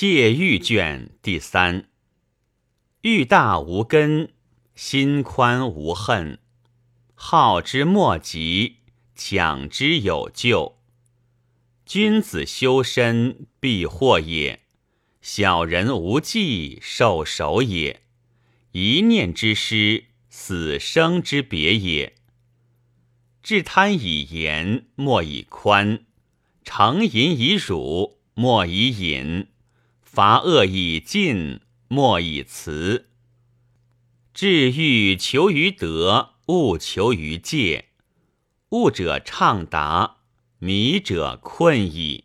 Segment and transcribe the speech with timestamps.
[0.00, 1.88] 戒欲卷第三。
[3.00, 4.30] 欲大无根，
[4.76, 6.38] 心宽无恨。
[7.16, 8.76] 好之莫及，
[9.16, 10.78] 强之有救。
[11.84, 14.60] 君子修身，必祸也；
[15.20, 18.02] 小人无计，受守也。
[18.70, 22.14] 一念之失，死生之别也。
[23.42, 26.04] 治贪以严，莫以宽；
[26.62, 29.48] 成淫以辱，莫以隐；
[30.10, 33.10] 伐恶以尽，莫以辞。
[34.32, 37.90] 治欲求于德，勿求于戒。
[38.70, 40.16] 悟者畅达，
[40.60, 42.24] 迷者困矣。